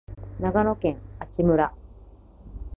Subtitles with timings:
[0.39, 1.71] 長野県阿智村